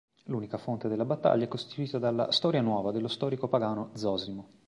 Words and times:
L'unica 0.23 0.57
fonte 0.57 0.87
della 0.87 1.05
battaglia 1.05 1.43
è 1.43 1.47
costituita 1.47 1.99
dalla 1.99 2.31
"Storia 2.31 2.61
Nuova" 2.61 2.91
dello 2.91 3.07
storico 3.07 3.47
pagano 3.47 3.91
Zosimo. 3.93 4.49